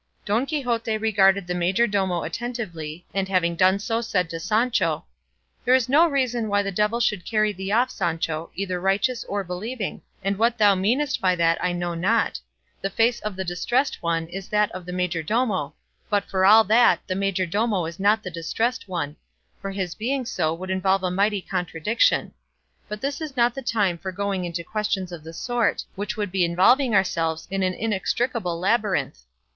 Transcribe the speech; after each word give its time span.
Don 0.25 0.47
Quixote 0.47 0.97
regarded 0.97 1.45
the 1.45 1.53
majordomo 1.53 2.23
attentively, 2.23 3.05
and 3.13 3.27
having 3.27 3.55
done 3.55 3.77
so, 3.77 4.01
said 4.01 4.31
to 4.31 4.39
Sancho, 4.39 5.05
"There 5.63 5.75
is 5.75 5.87
no 5.87 6.07
reason 6.07 6.47
why 6.47 6.63
the 6.63 6.71
devil 6.71 6.99
should 6.99 7.23
carry 7.23 7.53
thee 7.53 7.71
off, 7.71 7.91
Sancho, 7.91 8.49
either 8.55 8.81
righteous 8.81 9.23
or 9.25 9.43
believing 9.43 10.01
and 10.23 10.39
what 10.39 10.57
thou 10.57 10.73
meanest 10.73 11.21
by 11.21 11.35
that 11.35 11.63
I 11.63 11.71
know 11.71 11.93
not; 11.93 12.39
the 12.81 12.89
face 12.89 13.19
of 13.19 13.35
the 13.35 13.43
Distressed 13.43 14.01
One 14.01 14.25
is 14.29 14.47
that 14.47 14.71
of 14.71 14.87
the 14.87 14.91
majordomo, 14.91 15.75
but 16.09 16.23
for 16.25 16.47
all 16.47 16.63
that 16.63 17.01
the 17.05 17.13
majordomo 17.13 17.85
is 17.85 17.99
not 17.99 18.23
the 18.23 18.31
Distressed 18.31 18.87
One; 18.87 19.17
for 19.61 19.69
his 19.69 19.93
being 19.93 20.25
so 20.25 20.51
would 20.51 20.71
involve 20.71 21.03
a 21.03 21.11
mighty 21.11 21.43
contradiction; 21.43 22.33
but 22.89 23.01
this 23.01 23.21
is 23.21 23.37
not 23.37 23.53
the 23.53 23.61
time 23.61 23.99
for 23.99 24.11
going 24.11 24.45
into 24.45 24.63
questions 24.63 25.11
of 25.11 25.23
the 25.23 25.31
sort, 25.31 25.85
which 25.93 26.17
would 26.17 26.31
be 26.31 26.43
involving 26.43 26.95
ourselves 26.95 27.47
in 27.51 27.61
an 27.61 27.75
inextricable 27.75 28.57
labyrinth. 28.59 29.25